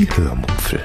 [0.00, 0.82] Die Hörmupfel.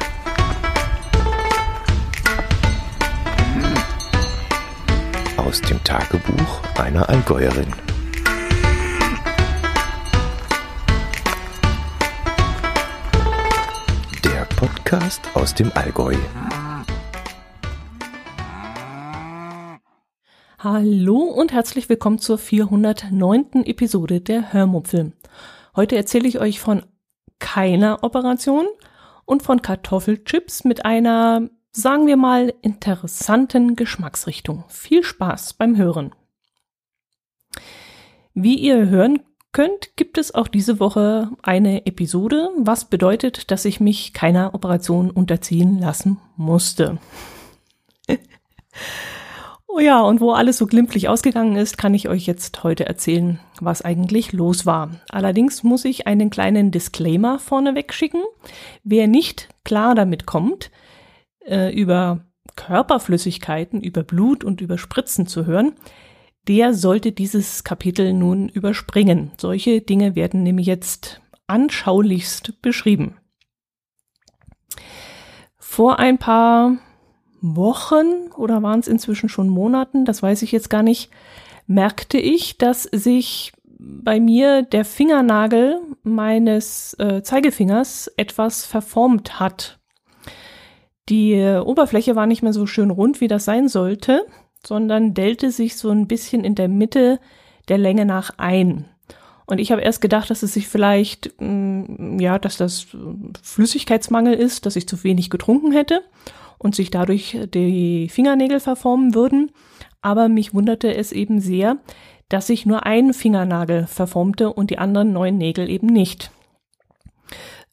[5.38, 7.72] Aus dem Tagebuch einer Allgäuerin.
[14.26, 16.16] Der Podcast aus dem Allgäu.
[20.60, 23.64] Hallo und herzlich willkommen zur 409.
[23.64, 25.14] Episode der Hörmupfel.
[25.74, 26.84] Heute erzähle ich euch von
[27.40, 28.66] keiner Operation
[29.26, 34.64] und von Kartoffelchips mit einer, sagen wir mal, interessanten Geschmacksrichtung.
[34.68, 36.14] Viel Spaß beim Hören.
[38.34, 43.80] Wie ihr hören könnt, gibt es auch diese Woche eine Episode, was bedeutet, dass ich
[43.80, 46.98] mich keiner Operation unterziehen lassen musste.
[49.78, 53.42] Oh ja, und wo alles so glimpflich ausgegangen ist, kann ich euch jetzt heute erzählen,
[53.60, 54.92] was eigentlich los war.
[55.10, 58.24] Allerdings muss ich einen kleinen Disclaimer vorneweg schicken.
[58.86, 60.72] Wer nicht klar damit kommt,
[61.46, 62.22] äh, über
[62.56, 65.74] Körperflüssigkeiten, über Blut und über Spritzen zu hören,
[66.48, 69.34] der sollte dieses Kapitel nun überspringen.
[69.38, 73.18] Solche Dinge werden nämlich jetzt anschaulichst beschrieben.
[75.58, 76.78] Vor ein paar
[77.56, 81.12] Wochen oder waren es inzwischen schon Monaten, das weiß ich jetzt gar nicht,
[81.68, 89.80] merkte ich, dass sich bei mir der Fingernagel meines äh, Zeigefingers etwas verformt hat.
[91.10, 94.26] Die äh, Oberfläche war nicht mehr so schön rund, wie das sein sollte,
[94.66, 97.20] sondern dellte sich so ein bisschen in der Mitte
[97.68, 98.86] der Länge nach ein.
[99.46, 102.88] Und ich habe erst gedacht, dass es sich vielleicht, mh, mm, ja, dass das
[103.44, 106.02] Flüssigkeitsmangel ist, dass ich zu wenig getrunken hätte
[106.58, 109.52] und sich dadurch die Fingernägel verformen würden.
[110.02, 111.78] Aber mich wunderte es eben sehr,
[112.30, 116.32] dass sich nur ein Fingernagel verformte und die anderen neun Nägel eben nicht.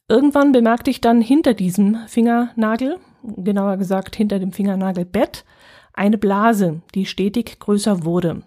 [0.07, 5.45] Irgendwann bemerkte ich dann hinter diesem Fingernagel, genauer gesagt hinter dem Fingernagelbett,
[5.93, 8.43] eine Blase, die stetig größer wurde.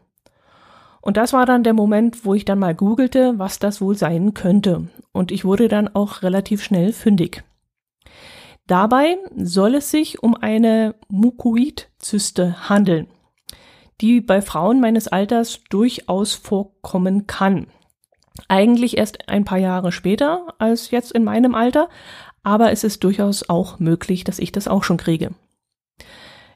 [1.00, 4.34] Und das war dann der Moment, wo ich dann mal googelte, was das wohl sein
[4.34, 4.88] könnte.
[5.12, 7.44] Und ich wurde dann auch relativ schnell fündig.
[8.66, 13.06] Dabei soll es sich um eine Mukoidzyste handeln,
[14.00, 17.68] die bei Frauen meines Alters durchaus vorkommen kann.
[18.48, 21.88] Eigentlich erst ein paar Jahre später als jetzt in meinem Alter,
[22.42, 25.30] aber es ist durchaus auch möglich, dass ich das auch schon kriege.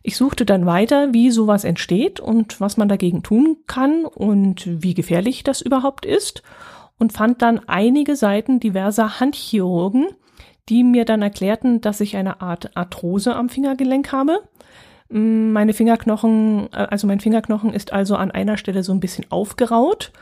[0.03, 4.95] Ich suchte dann weiter, wie sowas entsteht und was man dagegen tun kann und wie
[4.95, 6.43] gefährlich das überhaupt ist
[6.99, 10.09] und fand dann einige Seiten diverser Handchirurgen,
[10.69, 14.43] die mir dann erklärten, dass ich eine Art Arthrose am Fingergelenk habe.
[15.09, 19.27] Mm, meine Fingerknochen, äh, also mein Fingerknochen ist also an einer Stelle so ein bisschen
[19.31, 20.13] aufgeraut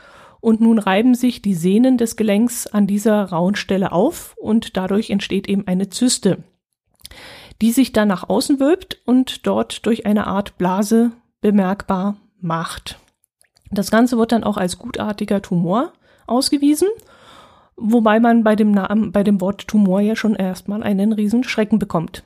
[0.41, 5.09] und nun reiben sich die Sehnen des Gelenks an dieser rauen Stelle auf und dadurch
[5.09, 6.43] entsteht eben eine Zyste,
[7.61, 11.11] die sich dann nach außen wölbt und dort durch eine Art Blase
[11.41, 12.99] bemerkbar macht.
[13.71, 15.93] Das Ganze wird dann auch als gutartiger Tumor
[16.25, 16.87] ausgewiesen
[17.79, 21.79] wobei man bei dem Namen, bei dem Wort Tumor ja schon erstmal einen riesen Schrecken
[21.79, 22.23] bekommt.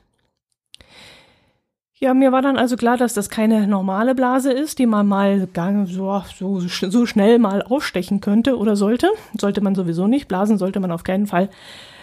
[1.96, 5.48] Ja, mir war dann also klar, dass das keine normale Blase ist, die man mal
[5.86, 9.08] so, so, so schnell mal aufstechen könnte oder sollte.
[9.40, 10.28] Sollte man sowieso nicht.
[10.28, 11.48] Blasen sollte man auf keinen Fall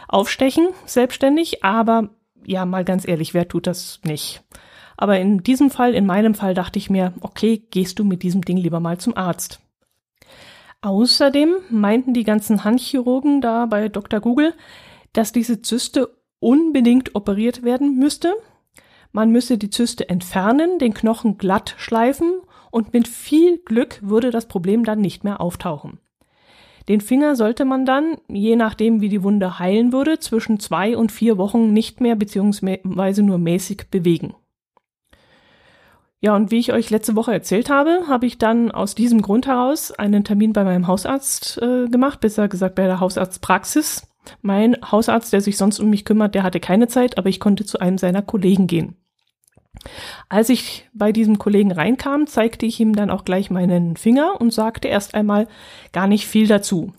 [0.08, 1.64] aufstechen, selbstständig.
[1.64, 2.10] Aber
[2.46, 4.44] ja, mal ganz ehrlich, wer tut das nicht?
[4.98, 8.44] Aber in diesem Fall, in meinem Fall, dachte ich mir, okay, gehst du mit diesem
[8.44, 9.61] Ding lieber mal zum Arzt.
[10.82, 14.20] Außerdem meinten die ganzen Handchirurgen da bei Dr.
[14.20, 14.54] Google,
[15.14, 16.10] dass diese Zyste
[16.40, 18.34] unbedingt operiert werden müsste.
[19.12, 22.34] Man müsse die Zyste entfernen, den Knochen glatt schleifen
[22.72, 26.00] und mit viel Glück würde das Problem dann nicht mehr auftauchen.
[26.90, 31.12] Den Finger sollte man dann, je nachdem wie die Wunde heilen würde, zwischen zwei und
[31.12, 34.34] vier Wochen nicht mehr beziehungsweise nur mäßig bewegen.
[36.24, 39.48] Ja, und wie ich euch letzte Woche erzählt habe, habe ich dann aus diesem Grund
[39.48, 44.08] heraus einen Termin bei meinem Hausarzt äh, gemacht, besser gesagt bei der Hausarztpraxis.
[44.44, 47.66] Mein Hausarzt, der sich sonst um mich kümmert, der hatte keine Zeit, aber ich konnte
[47.66, 48.98] zu einem seiner Kollegen gehen.
[50.30, 54.54] Als ich bei diesem Kollegen reinkam, zeigte ich ihm dann auch gleich meinen Finger und
[54.54, 55.48] sagte erst einmal
[55.92, 56.94] gar nicht viel dazu.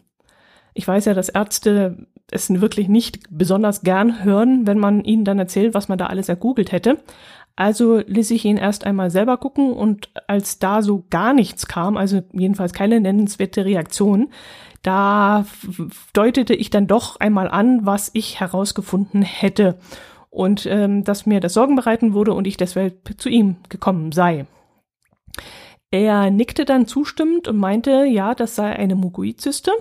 [0.74, 5.38] Ich weiß ja, dass Ärzte es wirklich nicht besonders gern hören, wenn man ihnen dann
[5.38, 6.98] erzählt, was man da alles ergoogelt hätte.
[7.54, 11.96] Also ließ ich ihn erst einmal selber gucken und als da so gar nichts kam,
[11.96, 14.30] also jedenfalls keine nennenswerte Reaktion,
[14.82, 15.44] da
[16.12, 19.78] deutete ich dann doch einmal an, was ich herausgefunden hätte
[20.30, 24.46] und ähm, dass mir das Sorgen bereiten wurde und ich deshalb zu ihm gekommen sei.
[25.90, 29.72] Er nickte dann zustimmend und meinte, ja, das sei eine Mukoidzyste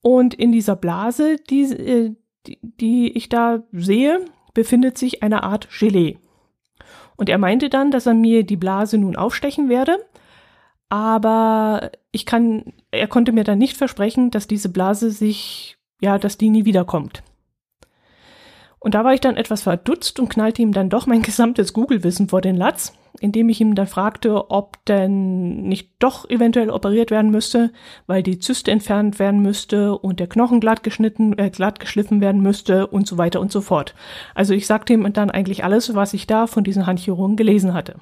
[0.00, 2.14] und in dieser Blase, die, äh,
[2.46, 4.24] die, die ich da sehe,
[4.54, 6.18] befindet sich eine Art Gelee.
[7.16, 9.98] Und er meinte dann, dass er mir die Blase nun aufstechen werde,
[10.88, 16.38] aber ich kann, er konnte mir dann nicht versprechen, dass diese Blase sich, ja, dass
[16.38, 17.22] die nie wiederkommt.
[18.84, 22.28] Und da war ich dann etwas verdutzt und knallte ihm dann doch mein gesamtes Google-Wissen
[22.28, 27.30] vor den Latz, indem ich ihm dann fragte, ob denn nicht doch eventuell operiert werden
[27.30, 27.72] müsste,
[28.06, 32.42] weil die Zyste entfernt werden müsste und der Knochen glatt geschnitten, äh, glatt geschliffen werden
[32.42, 33.94] müsste und so weiter und so fort.
[34.34, 37.96] Also ich sagte ihm dann eigentlich alles, was ich da von diesen Handchirurgen gelesen hatte.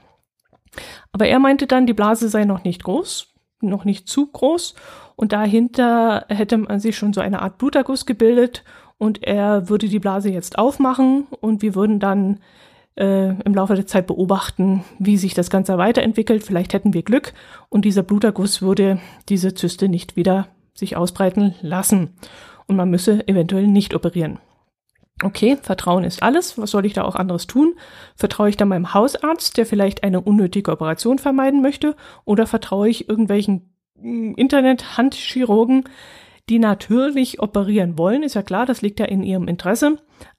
[1.13, 3.32] Aber er meinte dann, die Blase sei noch nicht groß,
[3.69, 4.75] noch nicht zu groß
[5.17, 8.65] und dahinter hätte man sich schon so eine Art Bluterguss gebildet
[8.99, 12.41] und er würde die Blase jetzt aufmachen und wir würden dann
[12.97, 16.43] äh, im Laufe der Zeit beobachten, wie sich das Ganze weiterentwickelt.
[16.43, 17.33] Vielleicht hätten wir Glück
[17.69, 22.11] und dieser Bluterguss würde diese Zyste nicht wieder sich ausbreiten lassen
[22.67, 24.39] und man müsse eventuell nicht operieren.
[25.23, 26.59] Okay, Vertrauen ist alles.
[26.59, 27.75] Was soll ich da auch anderes tun?
[28.17, 31.97] Vertraue ich da meinem Hausarzt, der vielleicht eine unnötige Operation vermeiden möchte?
[32.25, 35.85] Oder vertraue ich irgendwelchen hm, Internet-Handchirurgen,
[36.49, 39.99] die natürlich operieren wollen, ist ja klar, das liegt ja in ihrem Interesse,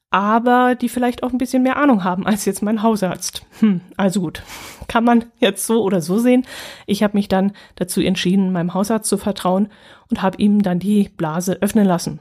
[0.10, 3.46] aber die vielleicht auch ein bisschen mehr Ahnung haben als jetzt mein Hausarzt.
[3.60, 4.44] Hm, also gut,
[4.88, 6.46] kann man jetzt so oder so sehen.
[6.86, 9.70] Ich habe mich dann dazu entschieden, meinem Hausarzt zu vertrauen
[10.10, 12.20] und habe ihm dann die Blase öffnen lassen.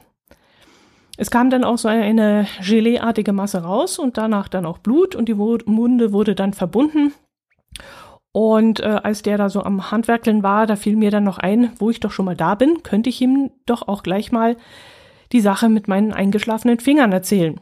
[1.23, 5.29] Es kam dann auch so eine Geleeartige Masse raus und danach dann auch Blut und
[5.29, 7.13] die Wunde wurde dann verbunden
[8.33, 11.71] und äh, als der da so am Handwerkeln war, da fiel mir dann noch ein,
[11.77, 14.57] wo ich doch schon mal da bin, könnte ich ihm doch auch gleich mal
[15.31, 17.61] die Sache mit meinen eingeschlafenen Fingern erzählen.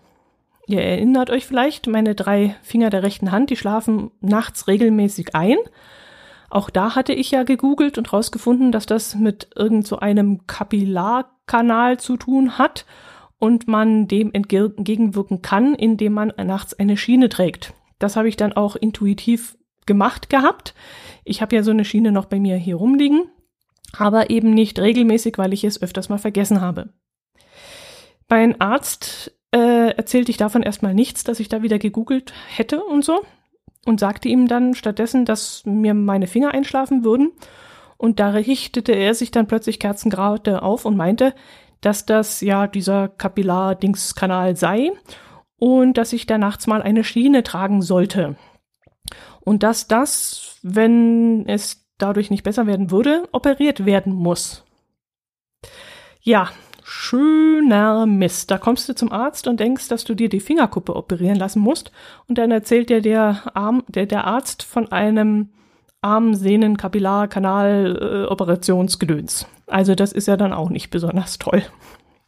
[0.65, 5.57] Ihr erinnert euch vielleicht, meine drei Finger der rechten Hand, die schlafen nachts regelmäßig ein.
[6.49, 11.99] Auch da hatte ich ja gegoogelt und rausgefunden, dass das mit irgend so einem Kapillarkanal
[11.99, 12.87] zu tun hat
[13.41, 17.73] und man dem entgegenwirken kann, indem man nachts eine Schiene trägt.
[17.97, 19.57] Das habe ich dann auch intuitiv
[19.87, 20.75] gemacht gehabt.
[21.25, 23.23] Ich habe ja so eine Schiene noch bei mir hier rumliegen,
[23.97, 26.93] aber eben nicht regelmäßig, weil ich es öfters mal vergessen habe.
[28.29, 33.03] Mein Arzt äh, erzählte ich davon erstmal nichts, dass ich da wieder gegoogelt hätte und
[33.03, 33.25] so
[33.87, 37.31] und sagte ihm dann stattdessen, dass mir meine Finger einschlafen würden.
[37.97, 41.33] Und da richtete er sich dann plötzlich kerzengraute auf und meinte,
[41.81, 44.91] dass das ja dieser Kapillar-Dingskanal sei
[45.57, 48.35] und dass ich da nachts mal eine Schiene tragen sollte
[49.41, 54.63] und dass das, wenn es dadurch nicht besser werden würde, operiert werden muss.
[56.21, 56.49] Ja,
[56.83, 58.51] schöner Mist.
[58.51, 61.91] Da kommst du zum Arzt und denkst, dass du dir die Fingerkuppe operieren lassen musst
[62.27, 65.49] und dann erzählt dir der, Arm, der, der Arzt von einem
[66.01, 69.47] Arm, Sehnen, Kapillar, Kanal, äh, Operationsgedöns.
[69.67, 71.63] Also das ist ja dann auch nicht besonders toll.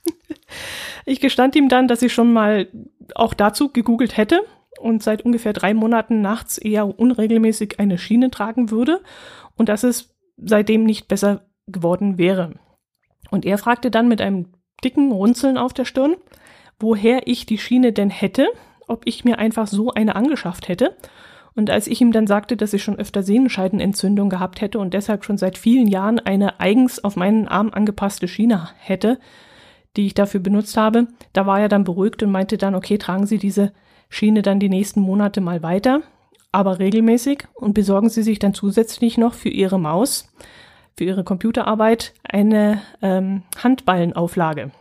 [1.05, 2.67] ich gestand ihm dann, dass ich schon mal
[3.15, 4.41] auch dazu gegoogelt hätte
[4.79, 9.01] und seit ungefähr drei Monaten nachts eher unregelmäßig eine Schiene tragen würde
[9.55, 12.53] und dass es seitdem nicht besser geworden wäre.
[13.31, 14.53] Und er fragte dann mit einem
[14.83, 16.15] dicken Runzeln auf der Stirn,
[16.79, 18.47] woher ich die Schiene denn hätte,
[18.87, 20.95] ob ich mir einfach so eine angeschafft hätte.
[21.55, 25.23] Und als ich ihm dann sagte, dass ich schon öfter Sehnenscheidenentzündung gehabt hätte und deshalb
[25.23, 29.19] schon seit vielen Jahren eine eigens auf meinen Arm angepasste Schiene hätte,
[29.95, 33.27] die ich dafür benutzt habe, da war er dann beruhigt und meinte dann, okay, tragen
[33.27, 33.71] Sie diese
[34.09, 36.01] Schiene dann die nächsten Monate mal weiter,
[36.51, 40.31] aber regelmäßig und besorgen Sie sich dann zusätzlich noch für Ihre Maus,
[40.97, 44.71] für Ihre Computerarbeit eine ähm, Handballenauflage.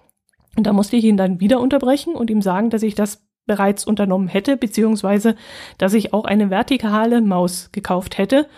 [0.57, 3.85] Und da musste ich ihn dann wieder unterbrechen und ihm sagen, dass ich das bereits
[3.85, 5.37] unternommen hätte, beziehungsweise
[5.79, 8.49] dass ich auch eine vertikale Maus gekauft hätte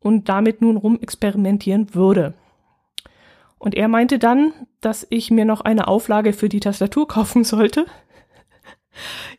[0.00, 2.34] und damit nun rumexperimentieren würde.
[3.58, 7.86] Und er meinte dann, dass ich mir noch eine Auflage für die Tastatur kaufen sollte,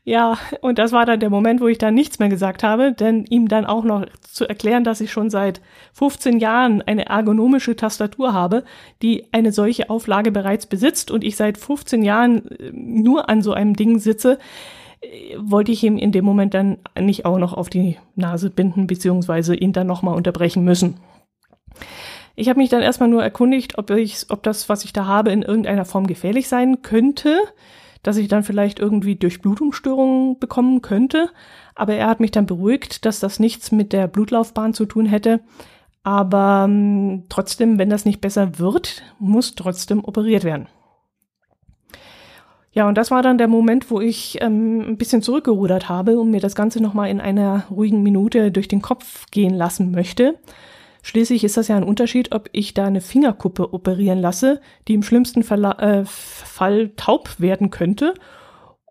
[0.03, 3.25] ja, und das war dann der Moment, wo ich dann nichts mehr gesagt habe, denn
[3.25, 5.61] ihm dann auch noch zu erklären, dass ich schon seit
[5.93, 8.63] 15 Jahren eine ergonomische Tastatur habe,
[9.01, 13.53] die eine solche Auflage bereits besitzt und ich seit 15 Jahren äh, nur an so
[13.53, 14.39] einem Ding sitze,
[15.37, 19.55] wollte ich ihm in dem Moment dann nicht auch noch auf die Nase binden, beziehungsweise
[19.55, 20.97] ihn dann nochmal unterbrechen müssen.
[22.35, 25.31] Ich habe mich dann erstmal nur erkundigt, ob, ich, ob das, was ich da habe,
[25.31, 27.37] in irgendeiner Form gefährlich sein könnte
[28.03, 31.29] dass ich dann vielleicht irgendwie Durchblutungsstörungen bekommen könnte.
[31.75, 35.41] Aber er hat mich dann beruhigt, dass das nichts mit der Blutlaufbahn zu tun hätte.
[36.03, 40.67] Aber ähm, trotzdem, wenn das nicht besser wird, muss trotzdem operiert werden.
[42.71, 46.29] Ja, und das war dann der Moment, wo ich ähm, ein bisschen zurückgerudert habe und
[46.29, 50.37] mir das Ganze nochmal in einer ruhigen Minute durch den Kopf gehen lassen möchte.
[51.01, 55.03] Schließlich ist das ja ein Unterschied, ob ich da eine Fingerkuppe operieren lasse, die im
[55.03, 58.13] schlimmsten Fall, äh, Fall taub werden könnte,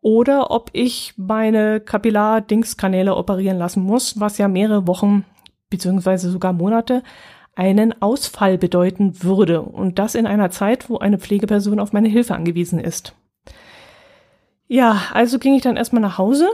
[0.00, 5.24] oder ob ich meine Kapillar-Dings-Kanäle operieren lassen muss, was ja mehrere Wochen
[5.70, 7.02] beziehungsweise sogar Monate
[7.54, 9.62] einen Ausfall bedeuten würde.
[9.62, 13.14] Und das in einer Zeit, wo eine Pflegeperson auf meine Hilfe angewiesen ist.
[14.68, 16.48] Ja, also ging ich dann erstmal nach Hause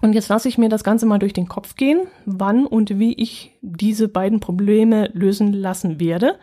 [0.00, 3.12] und jetzt lasse ich mir das Ganze mal durch den Kopf gehen, wann und wie
[3.14, 6.38] ich diese beiden Probleme lösen lassen werde.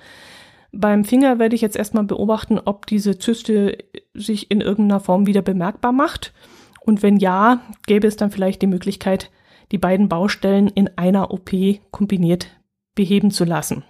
[0.71, 3.77] Beim Finger werde ich jetzt erstmal beobachten, ob diese Zyste
[4.13, 6.33] sich in irgendeiner Form wieder bemerkbar macht.
[6.81, 9.31] Und wenn ja, gäbe es dann vielleicht die Möglichkeit,
[9.71, 11.51] die beiden Baustellen in einer OP
[11.91, 12.47] kombiniert
[12.93, 13.83] beheben zu lassen.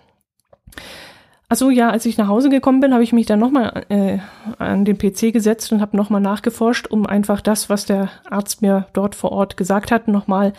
[1.50, 4.18] Also ja, als ich nach Hause gekommen bin, habe ich mich dann nochmal äh,
[4.58, 8.88] an den PC gesetzt und habe nochmal nachgeforscht, um einfach das, was der Arzt mir
[8.92, 10.52] dort vor Ort gesagt hat, nochmal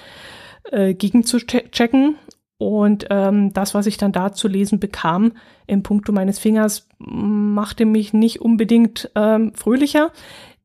[0.70, 2.16] äh, gegen zu checken.
[2.56, 5.32] Und ähm, das, was ich dann da zu lesen bekam,
[5.66, 10.10] im Punkto meines Fingers, machte mich nicht unbedingt ähm, fröhlicher,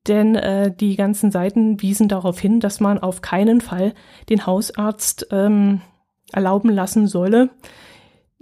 [0.07, 3.93] denn äh, die ganzen Seiten wiesen darauf hin, dass man auf keinen Fall
[4.29, 5.81] den Hausarzt ähm,
[6.31, 7.49] erlauben lassen solle,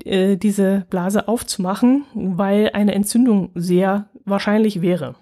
[0.06, 5.16] äh, diese Blase aufzumachen, weil eine Entzündung sehr wahrscheinlich wäre.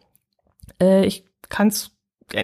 [0.81, 1.91] Äh, ich kann's,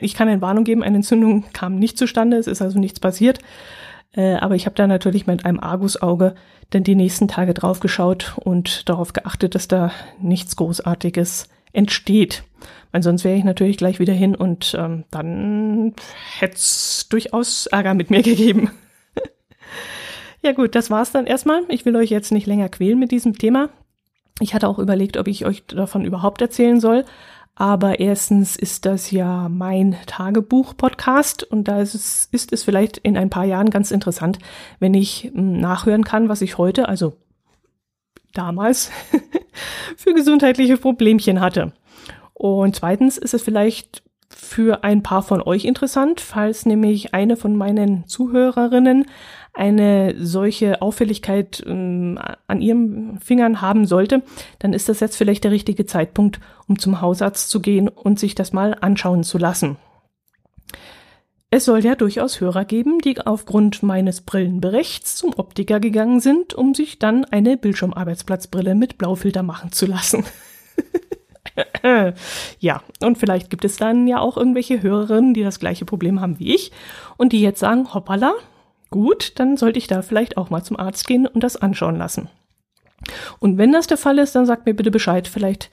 [0.01, 3.39] ich kann eine Warnung geben, eine Entzündung kam nicht zustande, es ist also nichts passiert.
[4.15, 6.35] Äh, aber ich habe da natürlich mit einem Argusauge
[6.69, 12.43] dann die nächsten Tage drauf geschaut und darauf geachtet, dass da nichts Großartiges entsteht.
[12.91, 15.93] Weil sonst wäre ich natürlich gleich wieder hin und ähm, dann
[16.39, 18.71] hätte es durchaus Ärger mit mir gegeben.
[20.45, 21.63] Ja gut, das war's dann erstmal.
[21.69, 23.69] Ich will euch jetzt nicht länger quälen mit diesem Thema.
[24.39, 27.03] Ich hatte auch überlegt, ob ich euch davon überhaupt erzählen soll.
[27.55, 33.17] Aber erstens ist das ja mein Tagebuch-Podcast und da ist es, ist es vielleicht in
[33.17, 34.37] ein paar Jahren ganz interessant,
[34.77, 37.13] wenn ich hm, nachhören kann, was ich heute, also
[38.35, 38.91] damals,
[39.97, 41.73] für gesundheitliche Problemchen hatte.
[42.35, 47.55] Und zweitens ist es vielleicht für ein paar von euch interessant, falls nämlich eine von
[47.55, 49.05] meinen Zuhörerinnen
[49.55, 54.21] eine solche Auffälligkeit ähm, an ihren Fingern haben sollte,
[54.59, 58.35] dann ist das jetzt vielleicht der richtige Zeitpunkt, um zum Hausarzt zu gehen und sich
[58.35, 59.77] das mal anschauen zu lassen.
[61.51, 66.73] Es soll ja durchaus Hörer geben, die aufgrund meines Brillenberichts zum Optiker gegangen sind, um
[66.73, 70.25] sich dann eine Bildschirmarbeitsplatzbrille mit Blaufilter machen zu lassen.
[72.59, 76.39] ja, und vielleicht gibt es dann ja auch irgendwelche Hörerinnen, die das gleiche Problem haben
[76.39, 76.73] wie ich
[77.15, 78.33] und die jetzt sagen, hoppala,
[78.89, 82.29] gut, dann sollte ich da vielleicht auch mal zum Arzt gehen und das anschauen lassen.
[83.39, 85.27] Und wenn das der Fall ist, dann sagt mir bitte Bescheid.
[85.27, 85.69] Vielleicht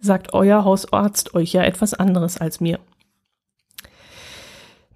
[0.00, 2.78] sagt euer Hausarzt euch ja etwas anderes als mir.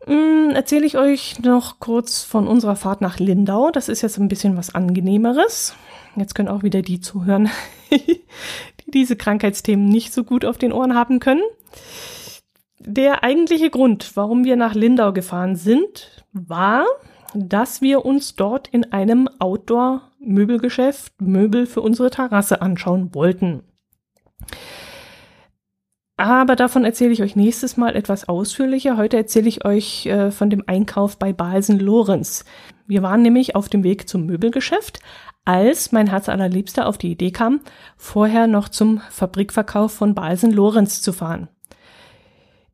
[0.06, 3.70] Hm, Erzähle ich euch noch kurz von unserer Fahrt nach Lindau.
[3.70, 5.74] Das ist jetzt ein bisschen was angenehmeres.
[6.16, 7.50] Jetzt können auch wieder die zuhören,
[7.90, 8.22] die
[8.86, 11.42] diese Krankheitsthemen nicht so gut auf den Ohren haben können.
[12.80, 16.86] Der eigentliche Grund, warum wir nach Lindau gefahren sind, war,
[17.34, 23.62] dass wir uns dort in einem Outdoor-Möbelgeschäft Möbel für unsere Terrasse anschauen wollten.
[26.16, 28.96] Aber davon erzähle ich euch nächstes Mal etwas ausführlicher.
[28.96, 32.44] Heute erzähle ich euch äh, von dem Einkauf bei Balsen Lorenz.
[32.88, 34.98] Wir waren nämlich auf dem Weg zum Möbelgeschäft,
[35.44, 37.60] als mein Herz allerliebster auf die Idee kam,
[37.96, 41.48] vorher noch zum Fabrikverkauf von Balsen Lorenz zu fahren.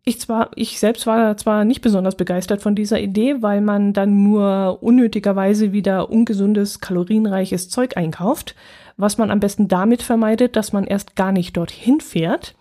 [0.07, 4.23] Ich zwar, ich selbst war zwar nicht besonders begeistert von dieser Idee, weil man dann
[4.23, 8.55] nur unnötigerweise wieder ungesundes, kalorienreiches Zeug einkauft,
[8.99, 12.55] was man am besten damit vermeidet, dass man erst gar nicht dorthin fährt.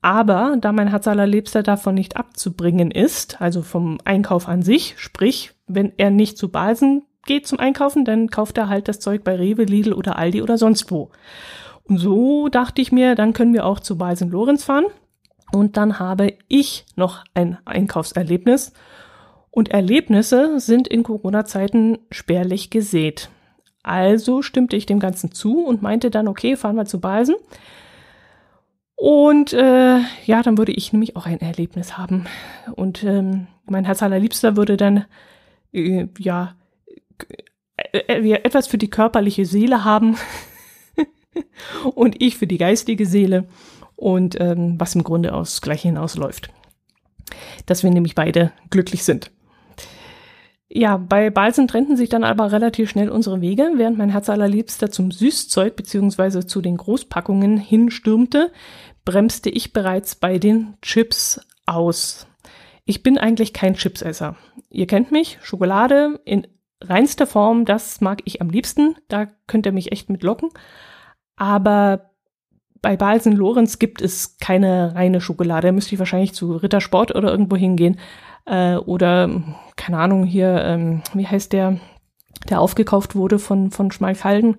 [0.00, 5.54] Aber da mein Herz allerliebster davon nicht abzubringen ist, also vom Einkauf an sich, sprich,
[5.66, 9.34] wenn er nicht zu Basen geht zum Einkaufen, dann kauft er halt das Zeug bei
[9.34, 11.10] Rewe, Lidl oder Aldi oder sonst wo.
[11.82, 14.84] Und so dachte ich mir, dann können wir auch zu Balsen Lorenz fahren
[15.52, 18.72] und dann habe ich noch ein Einkaufserlebnis.
[19.50, 23.30] Und Erlebnisse sind in Corona-Zeiten spärlich gesät.
[23.82, 27.36] Also stimmte ich dem Ganzen zu und meinte dann, okay, fahren wir zu Balsen.
[28.96, 32.26] Und äh, ja, dann würde ich nämlich auch ein Erlebnis haben.
[32.74, 35.04] Und ähm, mein Herz allerliebster würde dann
[35.72, 36.54] äh, ja
[37.76, 40.16] äh, äh, etwas für die körperliche Seele haben
[41.94, 43.46] und ich für die geistige Seele
[43.96, 46.50] und ähm, was im Grunde aus gleich hinausläuft.
[47.66, 49.30] Dass wir nämlich beide glücklich sind.
[50.68, 54.90] Ja, bei Balsen trennten sich dann aber relativ schnell unsere Wege, während mein Herz allerliebster
[54.90, 58.52] zum Süßzeug beziehungsweise zu den Großpackungen hinstürmte,
[59.04, 62.26] bremste ich bereits bei den Chips aus.
[62.84, 64.36] Ich bin eigentlich kein Chipsesser.
[64.68, 66.46] Ihr kennt mich, Schokolade in
[66.82, 70.50] reinster Form, das mag ich am liebsten, da könnt ihr mich echt mit locken.
[71.36, 72.10] Aber
[72.86, 75.66] bei Balsen Lorenz gibt es keine reine Schokolade.
[75.66, 77.98] Da müsste ich wahrscheinlich zu Rittersport oder irgendwo hingehen.
[78.44, 79.28] Äh, oder,
[79.74, 81.80] keine Ahnung, hier, ähm, wie heißt der,
[82.48, 84.58] der aufgekauft wurde von, von Schmalkalden.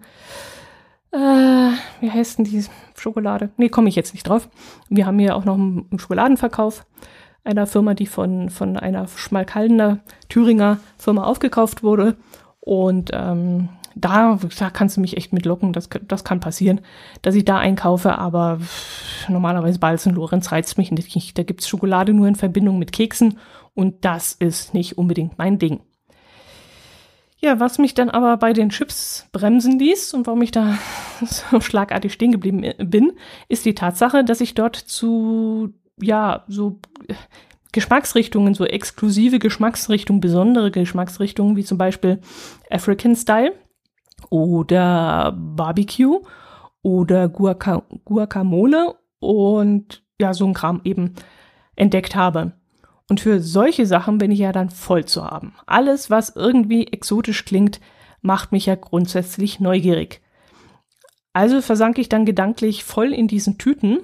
[1.13, 1.69] Äh,
[2.01, 2.65] wie heißt denn die
[2.97, 3.51] Schokolade?
[3.55, 4.49] Nee, komme ich jetzt nicht drauf.
[4.89, 6.85] Wir haben hier auch noch einen Schokoladenverkauf
[7.45, 12.17] einer Firma, die von, von einer Schmalkaldener Thüringer Firma aufgekauft wurde.
[12.59, 13.69] Und ähm,
[14.01, 15.73] da, da kannst du mich echt mitlocken.
[15.73, 16.81] Das, das kann passieren,
[17.21, 18.59] dass ich da einkaufe, aber
[19.27, 21.37] normalerweise Balzen Lorenz reizt mich nicht.
[21.37, 23.39] Da gibt's Schokolade nur in Verbindung mit Keksen
[23.73, 25.81] und das ist nicht unbedingt mein Ding.
[27.39, 30.77] Ja, was mich dann aber bei den Chips bremsen ließ und warum ich da
[31.25, 33.13] so schlagartig stehen geblieben bin,
[33.47, 36.79] ist die Tatsache, dass ich dort zu, ja, so
[37.73, 42.19] Geschmacksrichtungen, so exklusive Geschmacksrichtungen, besondere Geschmacksrichtungen, wie zum Beispiel
[42.71, 43.53] African Style
[44.29, 46.21] oder Barbecue
[46.81, 51.15] oder Guaca Guacamole und ja, so ein Kram eben
[51.75, 52.53] entdeckt habe.
[53.09, 55.53] Und für solche Sachen bin ich ja dann voll zu haben.
[55.65, 57.79] Alles, was irgendwie exotisch klingt,
[58.21, 60.21] macht mich ja grundsätzlich neugierig.
[61.33, 63.99] Also versank ich dann gedanklich voll in diesen Tüten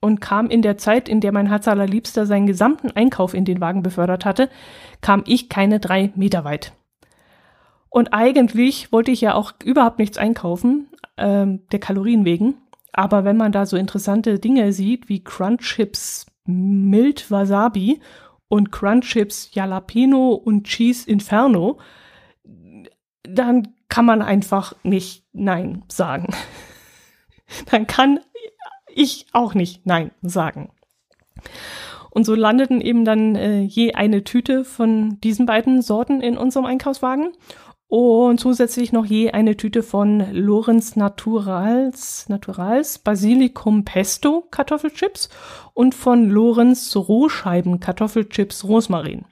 [0.00, 3.60] und kam in der Zeit, in der mein Herz allerliebster seinen gesamten Einkauf in den
[3.60, 4.48] Wagen befördert hatte,
[5.00, 6.72] kam ich keine drei Meter weit.
[7.90, 12.54] Und eigentlich wollte ich ja auch überhaupt nichts einkaufen, ähm, der Kalorien wegen.
[12.92, 18.00] Aber wenn man da so interessante Dinge sieht, wie Crunch Chips Mild Wasabi
[18.48, 21.78] und Crunch Chips Jalapeno und Cheese Inferno,
[23.22, 26.34] dann kann man einfach nicht Nein sagen.
[27.70, 28.20] dann kann
[28.94, 30.70] ich auch nicht Nein sagen.
[32.10, 36.66] Und so landeten eben dann äh, je eine Tüte von diesen beiden Sorten in unserem
[36.66, 37.32] Einkaufswagen
[37.88, 45.30] und zusätzlich noch je eine Tüte von Lorenz Naturals, Naturals Basilikum Pesto Kartoffelchips
[45.72, 49.24] und von Lorenz Rohscheiben Kartoffelchips Rosmarin.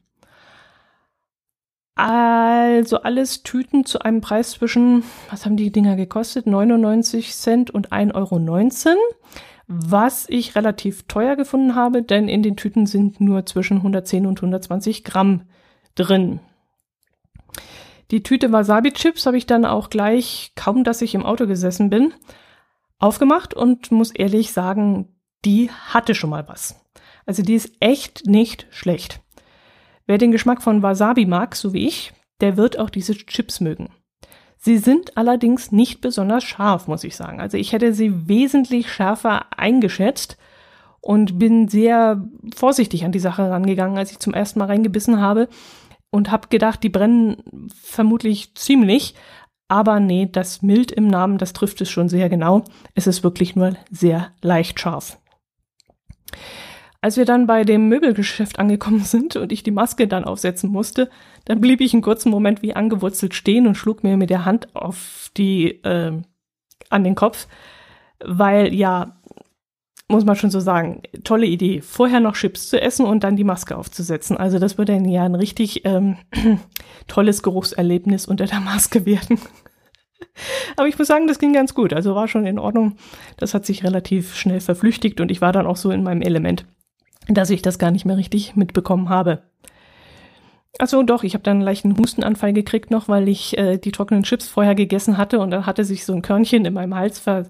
[1.96, 6.46] Also alles Tüten zu einem Preis zwischen, was haben die Dinger gekostet?
[6.46, 8.14] 99 Cent und 1,19
[8.88, 8.98] Euro.
[9.68, 14.38] Was ich relativ teuer gefunden habe, denn in den Tüten sind nur zwischen 110 und
[14.38, 15.42] 120 Gramm
[15.94, 16.40] drin.
[18.10, 22.14] Die Tüte Wasabi-Chips habe ich dann auch gleich, kaum dass ich im Auto gesessen bin,
[22.98, 26.80] aufgemacht und muss ehrlich sagen, die hatte schon mal was.
[27.26, 29.20] Also die ist echt nicht schlecht.
[30.06, 33.90] Wer den Geschmack von Wasabi mag, so wie ich, der wird auch diese Chips mögen.
[34.56, 37.40] Sie sind allerdings nicht besonders scharf, muss ich sagen.
[37.40, 40.36] Also ich hätte sie wesentlich schärfer eingeschätzt
[41.00, 45.48] und bin sehr vorsichtig an die Sache rangegangen, als ich zum ersten Mal reingebissen habe
[46.16, 47.36] und habe gedacht, die brennen
[47.72, 49.14] vermutlich ziemlich.
[49.68, 52.64] Aber nee, das mild im Namen, das trifft es schon sehr genau.
[52.94, 55.18] Es ist wirklich nur sehr leicht scharf.
[57.00, 61.10] Als wir dann bei dem Möbelgeschäft angekommen sind und ich die Maske dann aufsetzen musste,
[61.44, 64.74] dann blieb ich einen kurzen Moment wie angewurzelt stehen und schlug mir mit der Hand
[64.74, 66.12] auf die äh,
[66.88, 67.46] an den Kopf,
[68.24, 69.20] weil ja
[70.08, 71.80] muss man schon so sagen, tolle Idee.
[71.80, 74.36] Vorher noch Chips zu essen und dann die Maske aufzusetzen.
[74.36, 76.16] Also das würde ja ein richtig ähm,
[77.08, 79.40] tolles Geruchserlebnis unter der Maske werden.
[80.76, 81.92] Aber ich muss sagen, das ging ganz gut.
[81.92, 82.96] Also war schon in Ordnung.
[83.36, 86.66] Das hat sich relativ schnell verflüchtigt und ich war dann auch so in meinem Element,
[87.28, 89.42] dass ich das gar nicht mehr richtig mitbekommen habe.
[90.78, 94.24] Also doch, ich habe dann einen leichten Hustenanfall gekriegt noch, weil ich äh, die trockenen
[94.24, 97.46] Chips vorher gegessen hatte und dann hatte sich so ein Körnchen in meinem Hals ver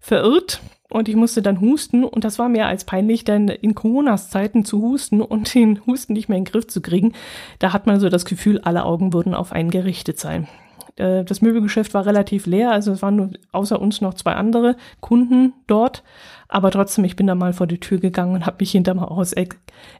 [0.00, 4.30] verirrt und ich musste dann husten und das war mehr als peinlich, denn in Coronas
[4.30, 7.12] Zeiten zu husten und den Husten nicht mehr in den Griff zu kriegen,
[7.58, 10.48] da hat man so das Gefühl, alle Augen würden auf einen gerichtet sein.
[10.96, 14.76] Äh, das Möbelgeschäft war relativ leer, also es waren nur außer uns noch zwei andere
[15.00, 16.02] Kunden dort,
[16.48, 19.34] aber trotzdem, ich bin da mal vor die Tür gegangen und habe mich hinterm Haus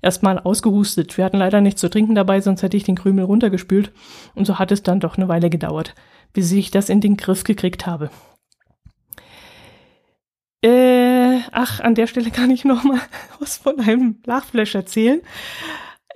[0.00, 1.18] erstmal ausgehustet.
[1.18, 3.92] Wir hatten leider nichts zu trinken dabei, sonst hätte ich den Krümel runtergespült
[4.34, 5.94] und so hat es dann doch eine Weile gedauert,
[6.32, 8.10] bis ich das in den Griff gekriegt habe.
[10.62, 13.00] Äh, ach, an der Stelle kann ich noch mal
[13.38, 15.20] was von einem Lachflash erzählen.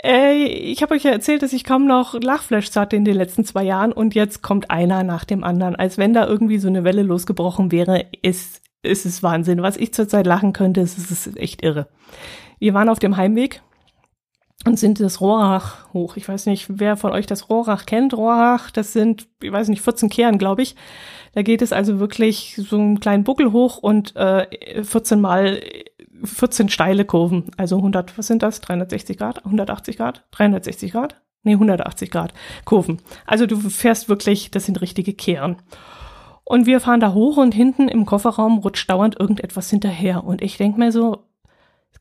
[0.03, 3.45] Äh, ich habe euch ja erzählt, dass ich kaum noch Lachflash hatte in den letzten
[3.45, 5.77] zwei Jahren und jetzt kommt einer nach dem anderen.
[5.77, 9.63] Als wenn da irgendwie so eine Welle losgebrochen wäre, ist, ist es Wahnsinn.
[9.63, 11.87] Was ich zurzeit lachen könnte, ist, ist echt irre.
[12.59, 13.63] Wir waren auf dem Heimweg
[14.65, 16.17] und sind das Rohrach hoch.
[16.17, 18.15] Ich weiß nicht, wer von euch das Rohrach kennt.
[18.15, 20.77] Rohrach, das sind, ich weiß nicht, 14 Kehren, glaube ich.
[21.35, 25.61] Da geht es also wirklich so einen kleinen Buckel hoch und äh, 14 mal
[26.25, 27.51] 14 steile Kurven.
[27.57, 28.61] Also 100, was sind das?
[28.61, 29.45] 360 Grad?
[29.45, 30.25] 180 Grad?
[30.31, 31.21] 360 Grad?
[31.43, 32.33] Nee, 180 Grad
[32.65, 33.01] Kurven.
[33.27, 35.57] Also du fährst wirklich, das sind richtige Kehren.
[36.45, 40.25] Und wir fahren da hoch und hinten im Kofferraum rutscht dauernd irgendetwas hinterher.
[40.25, 41.25] Und ich denk mir so,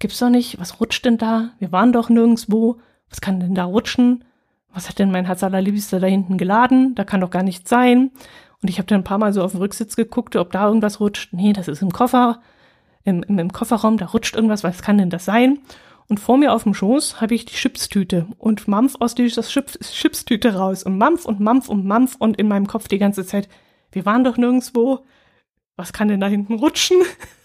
[0.01, 0.59] gibt's doch nicht.
[0.59, 1.51] Was rutscht denn da?
[1.59, 2.79] Wir waren doch nirgendwo.
[3.09, 4.25] Was kann denn da rutschen?
[4.73, 6.95] Was hat denn mein Herz allerliebster da hinten geladen?
[6.95, 8.11] Da kann doch gar nichts sein.
[8.61, 10.99] Und ich habe dann ein paar Mal so auf den Rücksitz geguckt, ob da irgendwas
[10.99, 11.33] rutscht.
[11.33, 12.41] Nee, das ist im Koffer,
[13.03, 14.63] im, im, im Kofferraum, da rutscht irgendwas.
[14.63, 15.59] Was kann denn das sein?
[16.07, 19.79] Und vor mir auf dem Schoß habe ich die Chipstüte und Mampf aus dieser Chips
[19.79, 23.47] Chipstüte raus und Mampf und Mampf und Mampf und in meinem Kopf die ganze Zeit,
[23.91, 25.05] wir waren doch nirgendwo.
[25.77, 26.97] Was kann denn da hinten rutschen?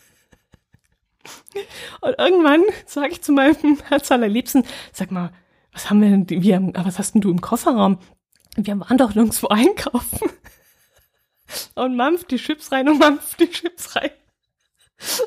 [2.00, 5.32] Und irgendwann sage ich zu meinem Herz allerliebsten, sag mal,
[5.72, 7.98] was haben wir denn, wir, was hast denn du im Kofferraum?
[8.56, 10.30] Wir waren doch nirgendwo einkaufen.
[11.74, 14.10] Und Mampf die Chips rein und Mampf die Chips rein.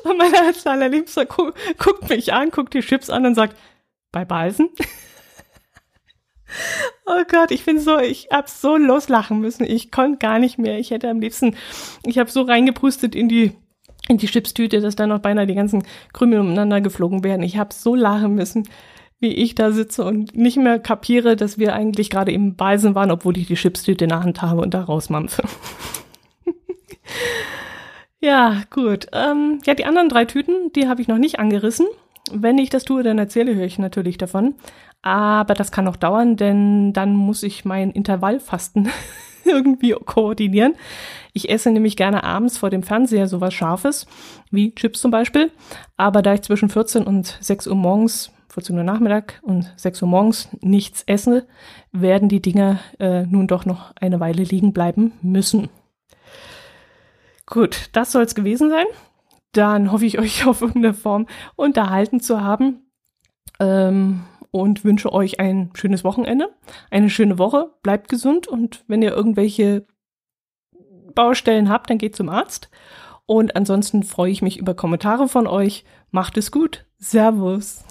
[0.04, 3.56] Und mein Herz allerliebster gu guckt mich an, guckt die Chips an und sagt,
[4.12, 4.68] bei Balsen?
[7.06, 9.64] Oh Gott, ich bin so, ich hab so loslachen müssen.
[9.64, 10.78] Ich konnte gar nicht mehr.
[10.78, 11.56] Ich hätte am liebsten,
[12.04, 13.56] ich habe so reingepustet in die
[14.10, 17.42] in die Chipstüte, dass da noch beinahe die ganzen Krümel umeinander geflogen werden.
[17.42, 18.68] Ich habe so lachen müssen,
[19.20, 23.10] wie ich da sitze und nicht mehr kapiere, dass wir eigentlich gerade im Balsen waren,
[23.10, 25.42] obwohl ich die Chipstüte in der Hand habe und da rausmampfe.
[28.20, 29.06] ja, gut.
[29.12, 31.86] Ähm, ja, die anderen drei Tüten, die habe ich noch nicht angerissen.
[32.32, 34.54] Wenn ich das tue, dann erzähle ich natürlich davon.
[35.02, 38.88] Aber das kann noch dauern, denn dann muss ich mein Intervallfasten
[39.44, 40.74] irgendwie koordinieren.
[41.32, 44.06] Ich esse nämlich gerne abends vor dem Fernseher sowas Scharfes,
[44.50, 45.50] wie Chips zum Beispiel.
[45.96, 50.08] Aber da ich zwischen 14 und 6 Uhr morgens, 14 Uhr Nachmittag und 6 Uhr
[50.08, 51.46] morgens nichts esse,
[51.92, 55.68] werden die Dinger äh, nun doch noch eine Weile liegen bleiben müssen.
[57.46, 58.86] Gut, das soll es gewesen sein.
[59.52, 62.86] Dann hoffe ich euch auf irgendeine Form unterhalten zu haben.
[63.58, 66.50] Ähm, und wünsche euch ein schönes Wochenende,
[66.90, 69.86] eine schöne Woche, bleibt gesund und wenn ihr irgendwelche
[71.20, 72.70] Baustellen habt, dann geht zum Arzt.
[73.26, 75.84] Und ansonsten freue ich mich über Kommentare von euch.
[76.10, 76.86] Macht es gut.
[76.98, 77.84] Servus.